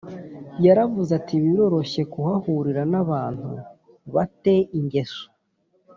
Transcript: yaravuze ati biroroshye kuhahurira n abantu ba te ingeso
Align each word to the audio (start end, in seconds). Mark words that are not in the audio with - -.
yaravuze 0.65 1.11
ati 1.19 1.35
biroroshye 1.43 2.01
kuhahurira 2.13 2.81
n 2.91 2.93
abantu 3.03 3.49
ba 4.13 4.23
te 4.41 4.55
ingeso 4.79 5.23